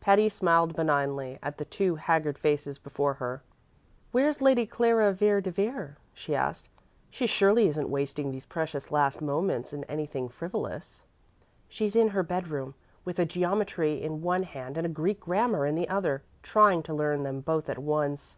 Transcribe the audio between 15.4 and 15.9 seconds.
in the